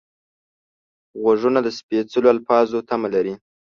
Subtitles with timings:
[1.21, 3.33] غوږونه د سپېڅلو الفاظو تمه لري